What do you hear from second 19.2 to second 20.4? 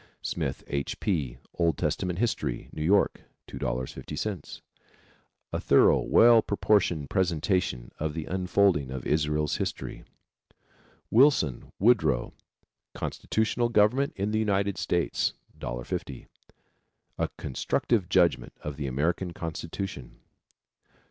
constitution.